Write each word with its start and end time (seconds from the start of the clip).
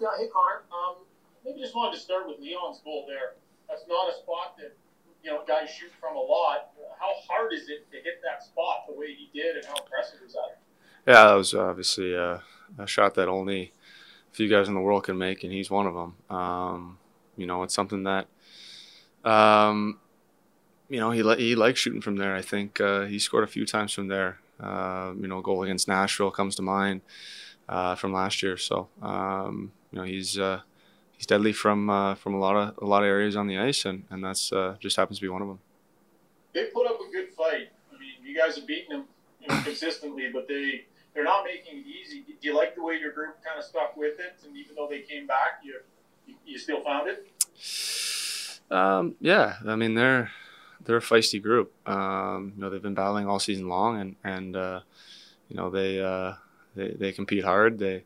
Yeah, 0.00 0.08
hey 0.16 0.28
Connor. 0.32 0.62
Um, 0.70 0.96
maybe 1.44 1.60
just 1.60 1.74
wanted 1.74 1.96
to 1.96 2.00
start 2.00 2.28
with 2.28 2.38
Leon's 2.38 2.80
goal 2.84 3.04
there. 3.08 3.34
That's 3.68 3.82
not 3.88 4.08
a 4.08 4.14
spot 4.14 4.56
that 4.58 4.76
you 5.24 5.30
know 5.30 5.42
guys 5.46 5.70
shoot 5.70 5.90
from 6.00 6.16
a 6.16 6.20
lot. 6.20 6.70
How 6.98 7.12
hard 7.28 7.52
is 7.52 7.68
it 7.68 7.90
to 7.90 7.96
hit 7.96 8.22
that 8.22 8.42
spot 8.42 8.86
the 8.88 8.94
way 8.94 9.08
he 9.14 9.28
did, 9.34 9.56
and 9.56 9.64
how 9.64 9.74
impressive 9.82 10.20
was 10.22 10.32
that? 10.34 10.58
Yeah, 11.06 11.24
that 11.28 11.34
was 11.34 11.54
obviously 11.54 12.14
a, 12.14 12.42
a 12.78 12.86
shot 12.86 13.14
that 13.14 13.28
only 13.28 13.72
a 14.30 14.34
few 14.34 14.48
guys 14.48 14.68
in 14.68 14.74
the 14.74 14.80
world 14.80 15.04
can 15.04 15.18
make, 15.18 15.42
and 15.42 15.52
he's 15.52 15.70
one 15.70 15.86
of 15.86 15.94
them. 15.94 16.14
Um, 16.36 16.98
you 17.36 17.46
know, 17.46 17.62
it's 17.62 17.74
something 17.74 18.04
that, 18.04 18.26
um, 19.24 19.98
you 20.88 21.00
know, 21.00 21.10
he 21.10 21.22
he 21.42 21.56
likes 21.56 21.80
shooting 21.80 22.02
from 22.02 22.16
there. 22.16 22.36
I 22.36 22.42
think 22.42 22.80
uh, 22.80 23.06
he 23.06 23.18
scored 23.18 23.44
a 23.44 23.48
few 23.48 23.66
times 23.66 23.92
from 23.92 24.08
there. 24.08 24.38
Uh, 24.60 25.12
you 25.20 25.26
know, 25.26 25.40
goal 25.40 25.62
against 25.62 25.88
Nashville 25.88 26.30
comes 26.30 26.54
to 26.56 26.62
mind 26.62 27.00
uh, 27.68 27.94
from 27.94 28.12
last 28.12 28.42
year. 28.42 28.56
So, 28.56 28.88
um, 29.02 29.72
you 29.92 29.98
know, 29.98 30.04
he's 30.04 30.38
uh, 30.38 30.60
he's 31.16 31.26
deadly 31.26 31.52
from 31.52 31.90
uh, 31.90 32.14
from 32.14 32.34
a 32.34 32.38
lot 32.38 32.56
of 32.56 32.78
a 32.82 32.86
lot 32.86 33.02
of 33.02 33.06
areas 33.08 33.36
on 33.36 33.46
the 33.46 33.58
ice, 33.58 33.84
and 33.84 34.04
and 34.10 34.24
that's 34.24 34.52
uh, 34.52 34.76
just 34.80 34.96
happens 34.96 35.18
to 35.18 35.22
be 35.22 35.28
one 35.28 35.42
of 35.42 35.48
them. 35.48 35.60
They 36.52 36.66
put 36.66 36.86
up 36.86 36.98
a 37.00 37.12
good 37.12 37.28
fight. 37.30 37.70
I 37.94 37.98
mean, 37.98 38.14
you 38.24 38.36
guys 38.36 38.56
have 38.56 38.66
beaten 38.66 38.98
them 38.98 39.04
you 39.40 39.48
know, 39.48 39.62
consistently, 39.62 40.30
but 40.32 40.48
they 40.48 40.84
they're 41.14 41.24
not 41.24 41.44
making 41.44 41.80
it 41.80 41.86
easy. 41.86 42.20
Do 42.20 42.34
you 42.40 42.56
like 42.56 42.74
the 42.74 42.82
way 42.82 42.96
your 42.96 43.12
group 43.12 43.42
kind 43.44 43.58
of 43.58 43.64
stuck 43.64 43.96
with 43.96 44.20
it, 44.20 44.36
and 44.46 44.56
even 44.56 44.74
though 44.76 44.88
they 44.88 45.00
came 45.00 45.26
back, 45.26 45.60
you 45.62 45.80
you, 46.26 46.34
you 46.46 46.58
still 46.58 46.82
found 46.82 47.08
it? 47.08 47.26
Um, 48.70 49.16
yeah, 49.20 49.56
I 49.66 49.76
mean 49.76 49.94
they're 49.94 50.30
they're 50.84 50.98
a 50.98 51.00
feisty 51.00 51.42
group. 51.42 51.72
Um, 51.88 52.52
you 52.54 52.60
know 52.60 52.70
they've 52.70 52.82
been 52.82 52.94
battling 52.94 53.26
all 53.26 53.38
season 53.38 53.68
long, 53.68 54.00
and 54.00 54.16
and 54.24 54.56
uh, 54.56 54.80
you 55.48 55.56
know 55.56 55.70
they, 55.70 56.00
uh, 56.00 56.34
they 56.74 56.90
they 56.90 57.12
compete 57.12 57.44
hard. 57.44 57.78
They 57.78 58.04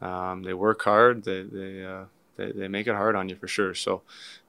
um, 0.00 0.42
they 0.42 0.54
work 0.54 0.82
hard. 0.82 1.24
They 1.24 1.42
they, 1.42 1.84
uh, 1.84 2.04
they 2.36 2.52
they 2.52 2.68
make 2.68 2.86
it 2.86 2.94
hard 2.94 3.16
on 3.16 3.28
you 3.28 3.36
for 3.36 3.48
sure. 3.48 3.74
So 3.74 4.02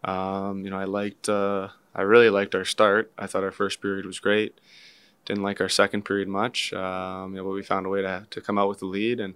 um, 0.03 0.63
you 0.63 0.69
know 0.69 0.79
I 0.79 0.85
liked 0.85 1.29
uh, 1.29 1.69
I 1.95 2.01
really 2.01 2.29
liked 2.29 2.55
our 2.55 2.65
start. 2.65 3.11
I 3.17 3.27
thought 3.27 3.43
our 3.43 3.51
first 3.51 3.81
period 3.81 4.05
was 4.05 4.19
great. 4.19 4.59
Didn't 5.25 5.43
like 5.43 5.61
our 5.61 5.69
second 5.69 6.05
period 6.05 6.27
much. 6.27 6.73
Um, 6.73 7.31
you 7.31 7.37
know, 7.37 7.43
but 7.43 7.53
we 7.53 7.61
found 7.61 7.85
a 7.85 7.89
way 7.89 8.01
to, 8.01 8.25
to 8.29 8.41
come 8.41 8.57
out 8.57 8.69
with 8.69 8.79
the 8.79 8.85
lead, 8.85 9.19
and 9.19 9.35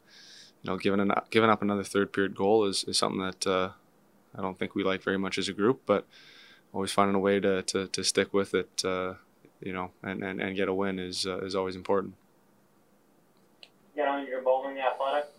you 0.61 0.72
know, 0.72 0.78
giving 0.78 1.00
an, 1.00 1.11
giving 1.30 1.50
up 1.50 1.61
another 1.61 1.83
third 1.83 2.14
period 2.14 2.36
goal 2.36 2.66
is, 2.66 2.83
is 2.86 2.98
something 2.98 3.22
that 3.22 3.45
uh, 3.45 3.70
I 4.36 4.42
don't 4.42 4.58
think 4.58 4.75
we 4.75 4.83
like 4.83 5.03
very 5.03 5.17
much 5.17 5.38
as 5.38 5.50
a 5.50 5.53
group, 5.53 5.81
but 5.86 6.08
always 6.73 6.92
finding 6.92 7.16
a 7.16 7.20
way 7.20 7.39
to, 7.39 7.61
to, 7.64 7.88
to 7.88 8.03
stick 8.03 8.33
with 8.33 8.53
it, 8.53 8.83
uh, 8.83 9.14
you 9.61 9.73
know, 9.73 9.92
and, 10.02 10.23
and, 10.23 10.42
and 10.42 10.55
get 10.55 10.67
a 10.67 10.73
win 10.73 11.00
is 11.00 11.27
uh, 11.27 11.39
is 11.39 11.55
always 11.55 11.75
important. 11.75 12.16
On 14.00 14.27
your 14.27 14.42
bowling 14.42 14.80
athletic. 14.80 15.30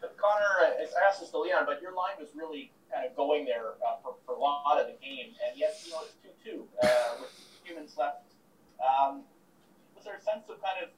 Connor, 0.00 0.52
I 0.62 0.86
asked 1.08 1.20
this 1.20 1.30
to 1.30 1.38
Leon, 1.38 1.64
but 1.66 1.82
your 1.82 1.92
line 1.92 2.14
was 2.18 2.28
really 2.34 2.70
kind 2.92 3.06
of 3.06 3.14
going 3.16 3.44
there 3.44 3.78
uh, 3.82 3.98
for, 4.02 4.14
for 4.24 4.34
a 4.34 4.38
lot 4.38 4.78
of 4.80 4.86
the 4.86 4.96
game, 5.02 5.34
and 5.46 5.58
yet 5.58 5.74
you 5.84 5.92
know 5.92 6.00
it's 6.02 6.14
two 6.22 6.30
two 6.42 6.64
uh, 6.82 7.20
with 7.20 7.30
humans 7.64 7.94
left. 7.98 8.34
Um, 8.78 9.22
was 9.94 10.04
there 10.04 10.16
a 10.16 10.22
sense 10.22 10.48
of 10.48 10.62
kind 10.62 10.86
of 10.86 10.90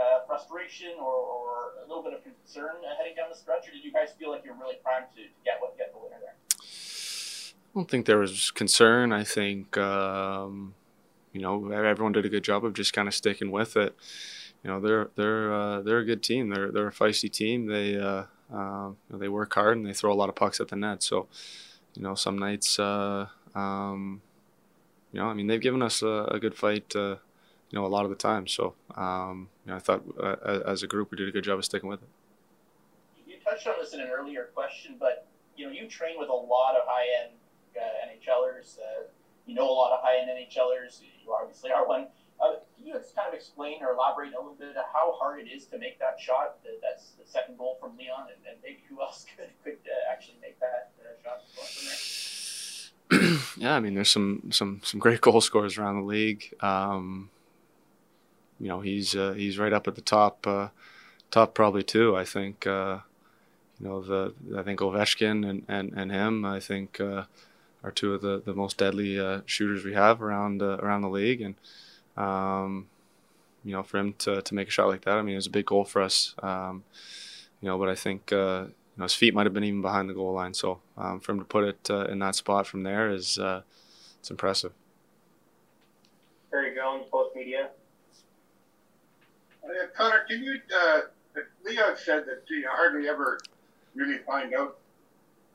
uh, 0.00 0.24
frustration 0.26 0.96
or, 0.98 1.12
or, 1.12 1.50
a 1.84 1.88
little 1.88 2.02
bit 2.02 2.14
of 2.14 2.22
concern 2.22 2.76
heading 2.96 3.14
down 3.16 3.28
the 3.28 3.36
stretch, 3.36 3.68
or 3.68 3.72
did 3.72 3.84
you 3.84 3.92
guys 3.92 4.08
feel 4.18 4.30
like 4.30 4.44
you're 4.44 4.54
really 4.54 4.76
primed 4.82 5.06
to, 5.14 5.22
to 5.22 5.40
get 5.44 5.56
what 5.60 5.76
get 5.76 5.92
the 5.92 5.98
winner 5.98 6.16
there? 6.20 6.36
I 6.56 7.78
don't 7.78 7.90
think 7.90 8.06
there 8.06 8.18
was 8.18 8.50
concern. 8.50 9.12
I 9.12 9.24
think 9.24 9.76
um, 9.76 10.74
you 11.32 11.40
know 11.40 11.70
everyone 11.70 12.12
did 12.12 12.24
a 12.24 12.28
good 12.28 12.44
job 12.44 12.64
of 12.64 12.72
just 12.72 12.92
kind 12.92 13.08
of 13.08 13.14
sticking 13.14 13.50
with 13.50 13.76
it. 13.76 13.94
You 14.62 14.70
know 14.70 14.80
they're 14.80 15.08
they're 15.16 15.54
uh, 15.54 15.80
they're 15.80 15.98
a 15.98 16.04
good 16.04 16.22
team. 16.22 16.50
They're 16.50 16.70
they're 16.70 16.88
a 16.88 16.92
feisty 16.92 17.30
team. 17.30 17.66
They 17.66 17.96
uh, 17.96 18.24
uh, 18.52 18.90
you 18.90 18.96
know, 19.10 19.18
they 19.18 19.28
work 19.28 19.54
hard 19.54 19.76
and 19.76 19.86
they 19.86 19.92
throw 19.92 20.12
a 20.12 20.14
lot 20.14 20.28
of 20.28 20.34
pucks 20.34 20.60
at 20.60 20.68
the 20.68 20.76
net. 20.76 21.02
So 21.02 21.28
you 21.94 22.02
know 22.02 22.14
some 22.14 22.38
nights 22.38 22.78
uh, 22.78 23.26
um, 23.54 24.20
you 25.12 25.20
know 25.20 25.26
I 25.26 25.34
mean 25.34 25.46
they've 25.46 25.60
given 25.60 25.82
us 25.82 26.02
a, 26.02 26.28
a 26.30 26.38
good 26.38 26.54
fight. 26.54 26.94
Uh, 26.94 27.16
you 27.70 27.78
know 27.78 27.86
a 27.86 27.88
lot 27.88 28.04
of 28.04 28.10
the 28.10 28.16
time. 28.16 28.46
So 28.46 28.74
um, 28.96 29.48
you 29.64 29.70
know 29.70 29.76
I 29.76 29.80
thought 29.80 30.02
uh, 30.22 30.60
as 30.66 30.82
a 30.82 30.86
group 30.86 31.10
we 31.10 31.16
did 31.16 31.28
a 31.28 31.32
good 31.32 31.44
job 31.44 31.58
of 31.58 31.64
sticking 31.64 31.88
with 31.88 32.02
it. 32.02 32.08
You 33.26 33.36
touched 33.42 33.66
on 33.66 33.74
this 33.80 33.94
in 33.94 34.00
an 34.00 34.08
earlier 34.08 34.50
question, 34.54 34.96
but 34.98 35.26
you 35.56 35.66
know 35.66 35.72
you 35.72 35.88
train 35.88 36.18
with 36.18 36.28
a 36.28 36.34
lot 36.34 36.74
of 36.74 36.82
high 36.86 37.24
end 37.24 37.32
uh, 37.76 37.80
NHLers. 38.06 38.76
You 39.46 39.54
know 39.54 39.68
a 39.68 39.72
lot 39.72 39.92
of 39.92 40.00
high-end 40.02 40.30
NHLers. 40.30 41.00
You 41.24 41.32
obviously 41.32 41.72
are 41.72 41.86
one. 41.86 42.06
Uh, 43.00 43.06
you 43.06 43.14
kind 43.14 43.28
of 43.28 43.34
explain 43.34 43.82
or 43.82 43.92
elaborate 43.92 44.32
a 44.32 44.36
little 44.36 44.54
bit 44.58 44.76
how 44.92 45.12
hard 45.12 45.40
it 45.40 45.48
is 45.48 45.66
to 45.66 45.78
make 45.78 45.98
that 45.98 46.18
shot? 46.20 46.58
That's 46.82 47.10
the 47.18 47.26
second 47.26 47.58
goal 47.58 47.78
from 47.80 47.96
Leon, 47.96 48.28
and, 48.34 48.46
and 48.48 48.56
maybe 48.62 48.82
who 48.88 49.00
else 49.00 49.26
could 49.36 49.50
could 49.64 49.78
uh, 49.86 50.12
actually 50.12 50.38
make 50.40 50.58
that 50.60 50.92
uh, 51.00 51.14
shot 51.22 51.42
yeah, 53.56 53.74
I 53.74 53.80
mean, 53.80 53.94
there's 53.94 54.10
some 54.10 54.50
some 54.50 54.80
some 54.84 55.00
great 55.00 55.20
goal 55.26 55.40
scorers 55.40 55.78
around 55.78 56.00
the 56.00 56.06
league. 56.06 56.54
Um, 56.60 57.30
you 58.58 58.68
know, 58.68 58.80
he's 58.80 59.14
uh, 59.16 59.32
he's 59.32 59.58
right 59.58 59.72
up 59.72 59.88
at 59.88 59.94
the 59.94 60.02
top, 60.02 60.46
uh, 60.46 60.68
top 61.30 61.54
probably 61.54 61.82
too. 61.82 62.16
I 62.16 62.24
think. 62.24 62.66
Uh, 62.66 62.98
you 63.80 63.88
know, 63.88 64.02
the 64.02 64.34
I 64.58 64.62
think 64.62 64.80
Ovechkin 64.80 65.48
and, 65.48 65.64
and, 65.66 65.94
and 65.94 66.12
him. 66.12 66.44
I 66.44 66.60
think 66.60 67.00
are 67.82 67.90
two 67.90 68.14
of 68.14 68.22
the, 68.22 68.42
the 68.44 68.54
most 68.54 68.78
deadly 68.78 69.18
uh, 69.18 69.40
shooters 69.46 69.84
we 69.84 69.94
have 69.94 70.22
around 70.22 70.62
uh, 70.62 70.76
around 70.78 71.02
the 71.02 71.08
league, 71.08 71.40
and 71.40 71.54
um, 72.20 72.86
you 73.64 73.72
know 73.72 73.82
for 73.82 73.98
him 73.98 74.14
to, 74.18 74.42
to 74.42 74.54
make 74.54 74.68
a 74.68 74.70
shot 74.70 74.88
like 74.88 75.04
that, 75.04 75.16
I 75.16 75.22
mean 75.22 75.34
it 75.34 75.36
was 75.36 75.46
a 75.46 75.50
big 75.50 75.66
goal 75.66 75.84
for 75.84 76.02
us. 76.02 76.34
Um, 76.42 76.84
you 77.60 77.68
know, 77.68 77.78
but 77.78 77.88
I 77.88 77.94
think 77.94 78.32
uh, 78.32 78.64
you 78.66 78.98
know 78.98 79.04
his 79.04 79.14
feet 79.14 79.34
might 79.34 79.46
have 79.46 79.54
been 79.54 79.64
even 79.64 79.82
behind 79.82 80.08
the 80.08 80.14
goal 80.14 80.32
line, 80.34 80.54
so 80.54 80.80
um, 80.96 81.20
for 81.20 81.32
him 81.32 81.38
to 81.38 81.44
put 81.44 81.64
it 81.64 81.90
uh, 81.90 82.04
in 82.06 82.18
that 82.20 82.34
spot 82.34 82.66
from 82.66 82.82
there 82.82 83.10
is 83.10 83.38
uh, 83.38 83.62
it's 84.18 84.30
impressive. 84.30 84.72
Barry 86.50 86.74
Jones, 86.74 87.06
Post 87.10 87.36
Media. 87.36 87.70
Uh, 89.64 89.68
Connor, 89.96 90.24
can 90.28 90.42
you? 90.42 90.56
Leon 91.64 91.94
said 91.96 92.24
that 92.26 92.42
you 92.48 92.66
hardly 92.68 93.08
ever 93.08 93.38
really 93.94 94.18
find 94.18 94.54
out 94.54 94.78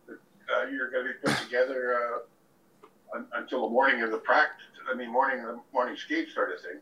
uh, 0.09 0.67
you're 0.71 0.89
going 0.91 1.05
to 1.05 1.13
be 1.13 1.19
put 1.23 1.43
together 1.43 1.95
uh, 1.95 3.17
un- 3.17 3.27
until 3.33 3.63
the 3.63 3.69
morning 3.69 4.01
of 4.01 4.11
the 4.11 4.17
practice. 4.17 4.65
I 4.91 4.95
mean, 4.95 5.11
morning 5.11 5.43
the 5.43 5.59
morning 5.73 5.95
skate 5.95 6.29
sort 6.33 6.53
of 6.53 6.61
thing. 6.61 6.79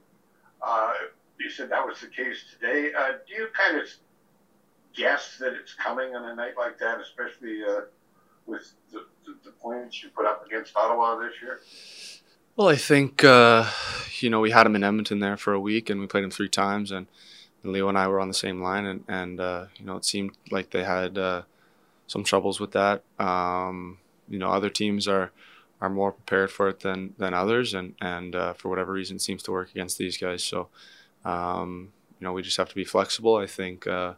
Uh, 0.61 0.93
you 1.39 1.49
said 1.49 1.69
that 1.69 1.85
was 1.85 1.99
the 2.01 2.07
case 2.07 2.43
today. 2.51 2.91
Uh, 2.97 3.13
do 3.27 3.33
you 3.33 3.47
kind 3.53 3.77
of 3.77 3.87
guess 4.95 5.37
that 5.39 5.53
it's 5.53 5.73
coming 5.73 6.15
on 6.15 6.29
a 6.29 6.35
night 6.35 6.53
like 6.57 6.77
that, 6.79 6.99
especially 7.01 7.63
uh, 7.63 7.81
with 8.45 8.71
the, 8.91 9.05
the, 9.25 9.35
the, 9.43 9.51
points 9.51 10.03
you 10.03 10.09
put 10.09 10.25
up 10.25 10.45
against 10.45 10.75
Ottawa 10.75 11.19
this 11.19 11.33
year? 11.41 11.59
Well, 12.55 12.69
I 12.69 12.75
think 12.75 13.23
uh, 13.23 13.69
you 14.19 14.29
know 14.29 14.39
we 14.39 14.51
had 14.51 14.65
him 14.65 14.75
in 14.75 14.83
Edmonton 14.83 15.19
there 15.19 15.37
for 15.37 15.53
a 15.53 15.59
week, 15.59 15.89
and 15.89 15.99
we 15.99 16.07
played 16.07 16.23
him 16.23 16.31
three 16.31 16.49
times, 16.49 16.91
and, 16.91 17.07
and 17.63 17.71
Leo 17.71 17.89
and 17.89 17.97
I 17.97 18.07
were 18.07 18.19
on 18.19 18.27
the 18.27 18.33
same 18.33 18.61
line, 18.61 18.85
and, 18.85 19.03
and 19.07 19.39
you 19.77 19.85
know 19.85 19.97
it 19.97 20.05
seemed 20.05 20.31
like 20.51 20.69
they 20.69 20.83
had 20.83 21.17
some 22.07 22.23
troubles 22.23 22.59
with 22.59 22.71
that. 22.71 23.03
Um, 23.19 23.97
you 24.29 24.39
know, 24.39 24.51
other 24.51 24.69
teams 24.69 25.07
are 25.07 25.31
are 25.83 25.89
more 25.89 26.13
prepared 26.13 26.49
for 26.49 26.69
it 26.69 26.79
than 26.79 27.13
than 27.17 27.33
others, 27.33 27.73
and 27.73 27.94
and 28.01 28.35
uh, 28.35 28.53
for 28.53 28.69
whatever 28.69 28.94
reason, 28.94 29.19
seems 29.19 29.44
to 29.44 29.51
work 29.51 29.69
against 29.69 29.97
these 29.97 30.17
guys. 30.17 30.41
So, 30.41 30.69
um, 31.25 31.91
you 32.19 32.25
know, 32.25 32.31
we 32.31 32.41
just 32.41 32.55
have 32.55 32.69
to 32.69 32.75
be 32.75 32.85
flexible. 32.85 33.35
I 33.35 33.45
think. 33.45 33.85
Uh, 33.85 34.13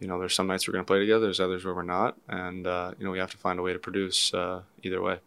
you 0.00 0.08
know, 0.08 0.18
there's 0.18 0.34
some 0.34 0.48
nights 0.48 0.66
we're 0.66 0.72
going 0.72 0.84
to 0.84 0.90
play 0.92 0.98
together. 0.98 1.26
There's 1.26 1.38
others 1.38 1.64
where 1.64 1.74
we're 1.74 1.84
not, 1.84 2.16
and 2.26 2.66
uh, 2.66 2.90
you 2.98 3.04
know, 3.04 3.12
we 3.12 3.20
have 3.20 3.30
to 3.30 3.36
find 3.36 3.60
a 3.60 3.62
way 3.62 3.72
to 3.72 3.78
produce 3.78 4.34
uh, 4.34 4.62
either 4.82 5.00
way. 5.00 5.20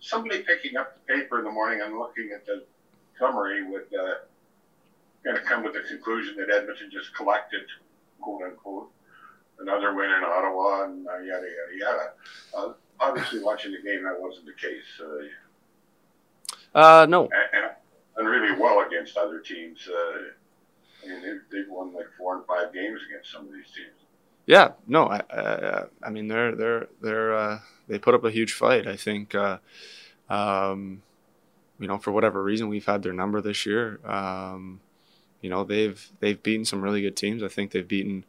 Somebody 0.00 0.42
picking 0.42 0.78
up 0.78 0.96
the 0.96 1.14
paper 1.14 1.40
in 1.40 1.44
the 1.44 1.50
morning 1.50 1.82
and 1.82 1.98
looking 1.98 2.30
at 2.34 2.46
the 2.46 2.64
summary 3.18 3.62
would 3.68 3.92
uh, 3.92 4.14
kind 5.22 5.36
of 5.36 5.44
come 5.44 5.64
to 5.64 5.70
the 5.70 5.82
conclusion 5.86 6.36
that 6.38 6.48
Edmonton 6.48 6.88
just 6.90 7.14
collected, 7.14 7.66
quote 8.22 8.42
unquote, 8.42 8.90
another 9.60 9.94
win 9.94 10.08
in 10.08 10.24
Ottawa, 10.24 10.84
and 10.84 11.06
uh, 11.06 11.18
yada 11.18 11.46
yada 11.58 11.76
yada. 12.56 12.74
Uh, 13.00 13.04
obviously, 13.04 13.42
watching 13.42 13.72
the 13.72 13.78
game, 13.78 14.04
that 14.04 14.18
wasn't 14.18 14.46
the 14.46 14.52
case. 14.52 14.84
Uh, 16.74 16.78
uh 16.78 17.06
no. 17.06 17.24
And, 17.24 17.32
and, 18.16 18.28
really 18.28 18.60
well 18.60 18.84
against 18.86 19.16
other 19.16 19.38
teams. 19.38 19.88
Uh, 19.88 20.18
I 21.04 21.08
mean, 21.08 21.22
they've, 21.22 21.40
they've 21.50 21.70
won 21.70 21.94
like 21.94 22.06
four 22.18 22.36
and 22.36 22.44
five 22.46 22.74
games 22.74 23.00
against 23.08 23.32
some 23.32 23.46
of 23.46 23.52
these 23.52 23.66
teams. 23.66 23.94
Yeah, 24.46 24.72
no, 24.86 25.06
I, 25.06 25.22
I, 25.30 25.84
I 26.02 26.10
mean 26.10 26.26
they're 26.26 26.54
they're 26.54 26.88
they're 27.00 27.36
uh, 27.36 27.58
they 27.86 27.98
put 27.98 28.14
up 28.14 28.24
a 28.24 28.30
huge 28.30 28.54
fight. 28.54 28.86
I 28.86 28.96
think, 28.96 29.34
uh, 29.34 29.58
um, 30.28 31.02
you 31.78 31.86
know, 31.86 31.98
for 31.98 32.12
whatever 32.12 32.42
reason, 32.42 32.68
we've 32.68 32.86
had 32.86 33.02
their 33.02 33.12
number 33.12 33.40
this 33.40 33.66
year. 33.66 34.00
Um, 34.04 34.80
you 35.42 35.50
know, 35.50 35.64
they've 35.64 36.10
they've 36.20 36.42
beaten 36.42 36.64
some 36.64 36.82
really 36.82 37.02
good 37.02 37.16
teams. 37.16 37.42
I 37.42 37.48
think 37.48 37.70
they've 37.70 37.86
beaten 37.86 38.24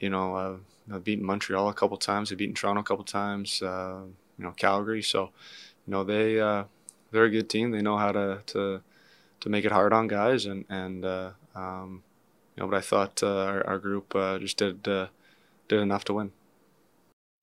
you 0.00 0.10
know, 0.10 0.36
uh, 0.36 0.56
I've 0.92 1.04
beaten 1.04 1.24
Montreal 1.24 1.68
a 1.68 1.74
couple 1.74 1.96
times. 1.96 2.30
I've 2.30 2.38
beaten 2.38 2.54
Toronto 2.54 2.80
a 2.80 2.84
couple 2.84 3.04
times. 3.04 3.62
Uh, 3.62 4.02
you 4.38 4.44
know, 4.44 4.52
Calgary. 4.52 5.02
So, 5.02 5.30
you 5.86 5.90
know, 5.90 6.04
they 6.04 6.40
uh, 6.40 6.64
they're 7.10 7.24
a 7.24 7.30
good 7.30 7.48
team. 7.48 7.70
They 7.70 7.82
know 7.82 7.96
how 7.96 8.12
to 8.12 8.42
to 8.46 8.82
to 9.40 9.48
make 9.48 9.64
it 9.64 9.72
hard 9.72 9.92
on 9.92 10.06
guys, 10.06 10.46
and 10.46 10.64
and 10.68 11.04
uh, 11.04 11.30
um, 11.54 12.02
you 12.56 12.62
know, 12.62 12.68
but 12.68 12.76
I 12.76 12.80
thought 12.80 13.22
uh, 13.22 13.44
our, 13.44 13.66
our 13.66 13.78
group 13.78 14.14
uh, 14.14 14.38
just 14.38 14.56
did 14.56 14.86
uh, 14.86 15.08
did 15.68 15.80
enough 15.80 16.04
to 16.04 16.14
win. 16.14 16.32